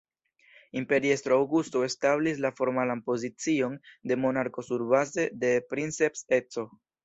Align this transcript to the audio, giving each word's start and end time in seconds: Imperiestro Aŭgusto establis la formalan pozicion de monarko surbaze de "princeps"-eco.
Imperiestro 0.79 1.37
Aŭgusto 1.41 1.83
establis 1.89 2.41
la 2.47 2.51
formalan 2.61 3.05
pozicion 3.11 3.77
de 4.13 4.21
monarko 4.25 4.67
surbaze 4.73 5.29
de 5.47 5.57
"princeps"-eco. 5.75 6.69